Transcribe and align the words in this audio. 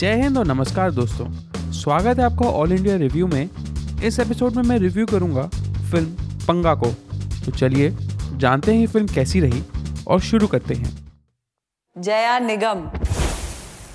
जय 0.00 0.14
हिंद 0.14 0.38
और 0.38 0.46
नमस्कार 0.46 0.90
दोस्तों। 0.90 1.26
स्वागत 1.72 2.18
है 2.18 2.24
आपका 2.24 2.46
ऑल 2.48 2.72
इंडिया 2.72 2.96
रिव्यू 2.96 3.26
में। 3.26 3.50
इस 4.04 4.18
एपिसोड 4.20 4.54
में 4.54 4.62
मैं 4.62 4.78
रिव्यू 4.78 5.06
करूँगा 5.06 5.42
फ़िल्म 5.90 6.06
पंगा 6.46 6.74
को। 6.74 6.86
तो 7.44 7.50
चलिए 7.50 7.90
जानते 8.36 8.74
हैं 8.74 8.86
फ़िल्म 8.86 9.06
कैसी 9.06 9.40
रही 9.40 9.62
और 10.06 10.20
शुरू 10.20 10.46
करते 10.46 10.74
हैं। 10.74 11.12
जया 11.98 12.38
निगम 12.38 12.88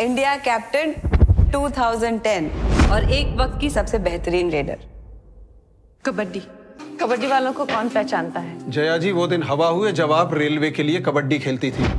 इंडिया 0.00 0.36
कैप्टन 0.36 0.94
2010 1.50 2.50
और 2.90 3.10
एक 3.10 3.36
वक्त 3.36 3.60
की 3.60 3.70
सबसे 3.70 3.98
बेहतरीन 3.98 4.50
लीडर 4.50 4.78
कबड्डी। 6.06 6.42
कबड्डी 7.00 7.26
वालों 7.26 7.52
को 7.52 7.64
कौन 7.64 7.88
पहचानता 7.88 8.40
है? 8.40 8.70
जया 8.70 8.98
जी 8.98 9.12
वो 9.12 9.26
दिन 9.26 9.42
हवा 9.42 9.68
हुए 9.68 9.92
जब 9.92 10.12
आप 10.12 10.34
रेलवे 10.34 10.70
के 10.70 10.82
लिए 10.82 11.00
कबड्डी 11.00 11.38
खेलती 11.38 11.70
थी। 11.70 11.90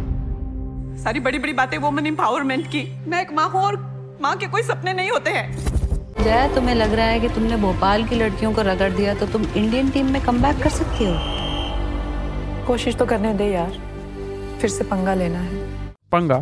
सारी 1.03 1.19
बड़ी 1.19 1.39
बड़ी 1.39 1.53
बातें 1.53 1.77
वुमन 1.77 2.07
एम्पावरमेंट 2.07 2.67
की। 2.67 2.87
मैं 3.07 3.21
एक 3.21 3.31
माँ 3.33 3.49
हूँ 3.49 3.61
और 3.61 3.88
माँ 4.21 4.35
के 4.37 4.47
कोई 4.47 4.61
सपने 4.61 4.93
नहीं 4.93 5.09
होते 5.11 5.29
हैं। 5.29 6.23
जया 6.23 6.47
तुम्हें 6.55 6.75
लग 6.75 6.93
रहा 6.93 7.05
है 7.05 7.19
कि 7.19 7.29
तुमने 7.29 7.57
भोपाल 7.57 8.03
की 8.03 8.15
लड़कियों 8.15 8.53
को 8.53 8.61
रगड़ 8.61 8.91
दिया 8.91 9.13
तो 9.13 9.25
तुम 9.27 9.45
इंडियन 9.45 9.89
टीम 9.89 10.05
में 10.05 10.21
कम 10.21 10.41
कर 10.41 10.69
सकती 10.69 11.05
हो। 11.05 11.13
कोशिश 12.67 12.95
तो 12.95 13.05
करने 13.05 13.33
दे 13.33 13.45
यार। 13.45 13.77
फिर 14.61 14.69
से 14.69 14.83
पंगा 14.83 15.13
लेना 15.13 15.39
है। 15.39 15.57
पंगा? 16.11 16.39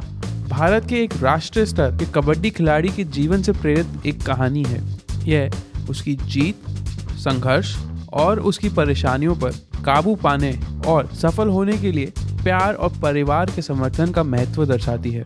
भारत 0.49 0.85
के 0.85 0.95
एक 0.95 1.13
राष्ट्रीय 1.21 1.65
स्तर 1.65 1.91
के 1.91 2.05
कबड्डी 2.05 2.49
खिलाड़ी 2.49 2.89
के 2.89 3.03
जीवन 3.03 3.41
से 3.41 3.51
प्रेरित 3.51 4.05
एक 4.05 4.21
कहानी 4.21 4.63
है। 4.63 4.81
यह 5.23 5.51
उसकी 5.89 6.15
जीत 6.15 6.69
संघर्ष 7.17 7.75
और 8.13 8.39
उसकी 8.39 8.69
परेशानियों 8.69 9.35
पर 9.35 9.51
काबू 9.85 10.15
पाने 10.15 10.59
और 10.87 11.07
सफल 11.13 11.49
होने 11.49 11.77
के 11.77 11.91
लिए 11.91 12.13
प्यार 12.19 12.73
और 12.73 12.89
परिवार 13.01 13.45
के 13.45 13.61
समर्थन 13.61 14.11
का 14.11 14.23
महत्व 14.23 14.65
दर्शाती 14.65 15.11
है। 15.11 15.23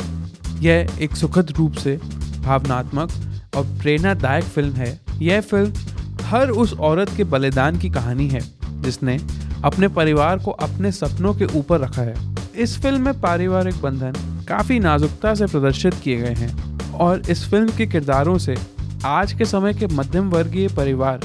यह 0.59 0.97
एक 1.01 1.15
सुखद 1.15 1.53
रूप 1.57 1.73
से 1.73 1.99
भावनात्मक 2.41 3.11
और 3.55 3.63
प्रेरणादायक 3.81 4.43
फ़िल्म 4.45 4.73
है। 4.73 4.99
यह 5.21 5.41
फ़िल्म 5.41 5.73
हर 6.23 6.49
उस 6.51 6.73
औरत 6.79 7.09
के 7.17 7.23
बलिदान 7.23 7.77
की 7.79 7.89
कहानी 7.89 8.27
है, 8.27 8.41
जिसने 8.81 9.17
अपने 9.65 9.87
परिवार 9.89 10.39
को 10.39 10.51
अपने 10.51 10.91
सपनों 10.91 11.33
के 11.33 11.45
ऊपर 11.57 11.79
रखा 11.79 12.01
है। 12.01 12.13
इस 12.55 12.77
फ़िल्म 12.81 13.01
में 13.01 13.19
पारिवारिक 13.21 13.81
बंधन 13.81 14.13
काफ़ी 14.47 14.79
नाजुकता 14.79 15.33
से 15.35 15.45
प्रदर्शित 15.45 15.93
किए 15.93 16.17
गए 16.17 16.33
हैं 16.33 16.91
और 16.91 17.21
इस 17.29 17.43
फ़िल्म 17.49 17.77
के 17.77 17.85
किरदारों 17.87 18.37
से 18.37 18.55
आज 19.05 19.33
के 19.33 19.45
समय 19.45 19.73
के 19.73 19.87
मध्यम 19.87 20.29
वर्गीय 20.29 20.67
परिवार 20.67 21.19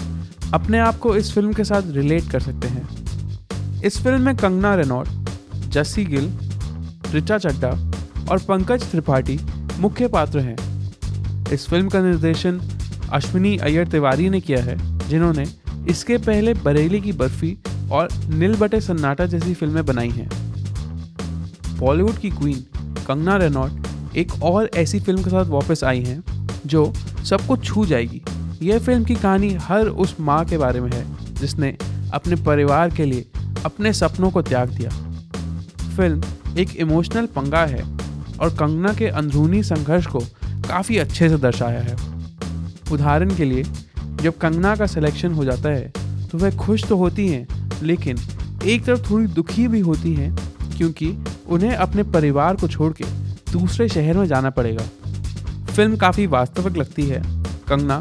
अपने 0.55 0.79
आप 0.79 0.99
को 0.99 1.15
इस 1.17 1.33
फ़िल्म 1.33 1.53
के 1.53 1.65
साथ 1.65 1.91
रिलेट 1.91 2.31
कर 2.31 2.41
सकते 2.41 2.69
हैं। 2.69 3.83
इस 3.85 4.03
फ़िल्म 4.03 4.21
में 4.21 4.37
कंगना 4.37 4.75
रेनॉल्ट 4.75 5.69
जस्सी 5.69 6.05
गिल, 6.05 6.31
रिचा 7.13 7.39
चड्डा 7.39 7.71
और 8.31 8.39
पंकज 8.39 8.91
त्रिपाठी 8.91 9.39
मुख्य 9.79 10.09
पात्र 10.09 10.39
हैं। 10.39 10.57
इस 11.53 11.67
फ़िल्म 11.69 11.89
का 11.89 12.01
निर्देशन 12.03 12.61
अश्विनी 13.13 13.57
अय्यर 13.57 13.87
तिवारी 13.89 14.29
ने 14.31 14.41
किया 14.41 14.63
है, 14.63 14.77
जिन्होंने 15.09 15.45
इसके 15.91 16.17
पहले 16.19 16.55
बरेली 16.55 17.01
की 17.01 17.13
बर्फ़ी 17.13 17.57
और 17.93 18.09
नील 18.31 18.57
बटे 18.57 18.81
सन्नाटा 18.81 19.27
जैसी 19.27 19.55
फ़िल्में 19.55 19.85
बनाई 19.87 20.11
हैं। 20.11 20.29
बॉलीवुड 21.79 22.19
की 22.19 22.31
क्वीन 22.31 22.65
कंगना 23.07 23.37
रेनॉल्ट 23.37 24.17
एक 24.17 24.33
और 24.43 24.71
ऐसी 24.77 25.01
फ़िल्म 25.01 25.23
के 25.23 25.31
साथ 25.31 25.45
वापस 25.47 25.85
आई 25.85 26.03
हैं, 26.03 26.23
जो 26.67 26.93
सबको 27.25 27.57
छू 27.57 27.85
जाएगी। 27.87 28.23
यह 28.63 28.79
फ़िल्म 28.79 29.05
की 29.05 29.15
कहानी 29.15 29.51
हर 29.63 29.87
उस 29.87 30.17
माँ 30.21 30.45
के 30.45 30.59
बारे 30.59 30.81
में 30.81 30.91
है, 30.93 31.05
जिसने 31.35 31.77
अपने 32.15 32.37
परिवार 32.37 32.91
के 32.91 33.05
लिए 33.05 33.27
अपने 33.65 33.93
सपनों 33.93 34.31
को 34.31 34.43
त्याग 34.43 34.71
दिया। 34.71 34.91
फ़िल्म 35.97 36.59
एक 36.59 36.77
इमोशनल 36.77 37.27
पंगा 37.27 37.65
है 37.67 37.83
और 38.41 38.51
कंगना 38.51 38.93
के 38.93 39.07
अंदरूनी 39.09 39.63
संघर्ष 39.63 40.07
को 40.07 40.23
काफ़ी 40.69 40.99
अच्छे 40.99 41.29
से 41.29 41.37
दर्शाया 41.39 41.81
है। 41.81 41.97
उदाहरण 42.93 43.35
के 43.37 43.45
लिए, 43.45 43.63
जब 44.23 44.39
कंगना 44.39 44.75
का 44.77 44.87
सिलेक्शन 44.87 45.33
हो 45.33 45.45
जाता 45.45 45.69
है 45.69 45.93
तो 46.27 46.39
वह 46.39 46.57
खुश 46.57 46.85
तो 46.85 46.97
होती 46.97 47.29
हैं, 47.29 47.47
लेकिन 47.83 48.19
एक 48.65 48.85
तरफ़ 48.85 49.11
थोड़ी 49.11 49.27
दुखी 49.29 49.67
भी 49.69 49.81
होती 49.81 50.15
हैं, 50.15 50.35
क्योंकि 50.77 51.09
उन्हें 51.49 51.75
अपने 51.75 52.03
परिवार 52.05 52.57
को 52.57 52.69
छोड़ 52.69 52.93
के 52.93 53.05
दूसरे 53.53 53.89
शहर 53.89 54.19
में 54.19 54.27
जाना 54.27 54.51
पड़ेगा। 54.51 54.85
फ़िल्म 55.67 55.97
काफ़ी 55.97 56.27
वास्तविक 56.27 56.77
लगती 56.77 57.07
है। 57.07 57.23
कंगना 57.69 57.99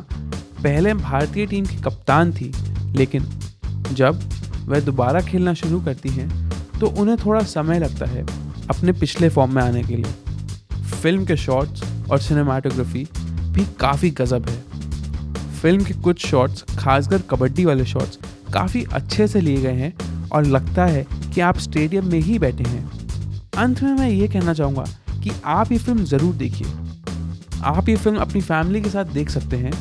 पहले 0.64 0.94
भारतीय 0.94 1.46
टीम 1.46 1.66
की 1.66 1.78
कप्तान 1.78 2.32
थी, 2.34 2.52
लेकिन 2.96 3.26
जब 3.92 4.20
वह 4.66 4.80
दोबारा 4.80 5.22
खेलना 5.22 5.54
शुरू 5.54 5.82
करती 5.82 6.10
हैं 6.10 6.30
तो 6.80 6.88
उन्हें 6.92 7.18
थोड़ा 7.18 7.42
समय 7.46 7.80
लगता 7.80 8.06
है 8.06 8.26
अपने 8.70 8.92
पिछले 8.94 9.30
फॉर्म 9.30 9.56
में 9.56 9.62
आने 9.64 9.84
के 9.84 9.96
लिए। 9.96 10.14
फ़िल्म 10.94 11.26
के 11.26 11.38
शॉट्स 11.38 11.84
और 12.12 12.20
सिनेमाटोग्राफी 12.20 13.08
भी 13.52 13.66
काफ़ी 13.80 14.10
गज़ब 14.12 14.50
है। 14.50 14.64
फ़िल्म 15.62 15.84
के 15.84 15.94
कुछ 15.94 16.26
शॉट्स 16.28 16.64
खासकर 16.80 17.22
कबड्डी 17.22 17.66
वाले 17.66 17.86
शॉट्स 17.86 18.20
काफ़ी 18.54 18.84
अच्छे 18.94 19.28
से 19.28 19.42
लिए 19.42 19.62
गए 19.62 19.74
हैं 19.74 19.94
और 20.30 20.46
लगता 20.46 20.86
है 20.86 21.06
कि 21.34 21.42
आप 21.42 21.58
स्टेडियम 21.58 22.12
में 22.12 22.20
ही 22.20 22.40
बैठे 22.40 22.64
हैं। 22.64 22.90
अंत 23.58 23.84
में 23.84 23.94
मैं 23.94 24.10
ये 24.10 24.28
कहना 24.28 24.54
चाहूँगा 24.54 24.86
कि 25.24 25.32
आप 25.46 25.72
ये 25.72 25.78
फ़िल्म 25.78 26.04
ज़रूर 26.04 26.34
देखिए। 26.36 26.68
आप 27.64 27.90
ये 27.90 27.96
फ़िल्म 27.96 28.18
अपनी 28.18 28.42
फैमिली 28.42 28.82
के 28.82 28.90
साथ 28.90 29.06
देख 29.06 29.30
सकते 29.30 29.58
हैं। 29.58 29.72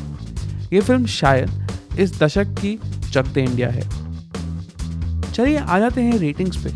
ये 0.73 0.81
फ़िल्म 0.81 1.05
शायद 1.05 1.99
इस 1.99 2.19
दशक 2.19 2.55
की 2.61 2.77
चक 3.11 3.25
दे 3.25 3.43
इंडिया 3.43 3.69
है। 3.69 3.89
चलिए 5.31 5.57
आ 5.57 5.79
जाते 5.79 6.01
हैं 6.01 6.17
रेटिंग्स 6.19 6.57
पे। 6.57 6.69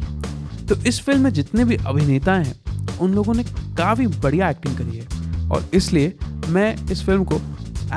तो 0.66 0.76
इस 0.82 1.00
फ़िल्म 1.02 1.22
में 1.22 1.34
जितने 1.34 1.66
भी 1.66 1.76
अभिनेता 1.78 2.34
हैं, 2.34 2.56
उन 3.02 3.14
लोगों 3.14 3.34
ने 3.34 3.44
काफ़ी 3.78 4.08
बढ़िया 4.08 4.50
एक्टिंग 4.50 4.78
करी 4.78 4.98
है। 4.98 5.19
और 5.52 5.70
इसलिए 5.74 6.14
मैं 6.48 6.76
इस 6.92 7.04
फ़िल्म 7.06 7.24
को 7.24 7.36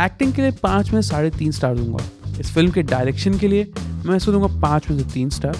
एक्टिंग 0.05 0.33
के 0.35 0.43
लिए 0.43 0.51
पाँच 0.63 0.91
में 0.93 1.01
साढ़े 1.03 1.31
तीन 1.31 1.53
स्टार 1.53 1.75
दूँगा। 1.77 2.05
इस 2.41 2.53
फ़िल्म 2.55 2.71
के 2.71 2.83
डायरेक्शन 2.85 3.39
के 3.39 3.49
लिए 3.49 3.73
मैं 4.07 4.17
इसको 4.17 4.33
दूँगा 4.33 4.61
पाँच 4.61 4.89
में 4.91 4.99
से 4.99 5.05
तीन 5.13 5.31
स्टार 5.31 5.57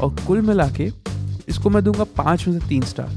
और 0.00 0.16
कुल 0.26 0.40
मिला 0.40 0.68
के 0.78 0.90
इसको 1.48 1.70
मैं 1.70 1.82
दूँगा 1.84 2.04
पाँच 2.16 2.46
में 2.48 2.58
से 2.58 2.68
तीन 2.68 2.82
स्टार 2.84 3.16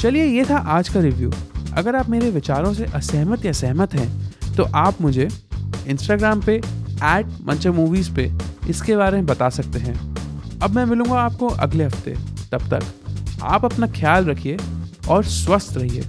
चलिए, 0.00 0.24
ये 0.24 0.44
था 0.44 0.56
आज 0.56 0.88
का 0.88 1.00
रिव्यू 1.00 1.32
अगर 1.76 1.96
आप 1.96 2.08
मेरे 2.10 2.30
विचारों 2.30 2.72
से 2.74 2.84
असहमत 2.84 3.44
या 3.44 3.52
सहमत 3.52 3.94
हैं 3.94 4.54
तो 4.56 4.64
आप 4.64 5.00
मुझे 5.00 5.28
इंस्टाग्राम 5.88 6.40
पे 6.40 6.54
एट 6.54 7.26
मंचा 7.44 7.72
मूवीज़ 7.72 8.10
पे 8.14 8.30
इसके 8.70 8.96
बारे 8.96 9.16
में 9.16 9.26
बता 9.26 9.48
सकते 9.50 9.78
हैं। 9.78 9.94
अब 10.62 10.70
मैं 10.70 10.84
मिलूँगा 10.84 11.20
आपको 11.20 11.46
अगले 11.46 11.84
हफ़्ते। 11.84 12.14
तब 12.52 12.68
तक 12.72 13.42
आप 13.42 13.64
अपना 13.64 13.86
ख्याल 13.92 14.24
रखिए 14.24 14.56
और 15.10 15.24
स्वस्थ 15.24 15.76
रहिए। 15.76 16.04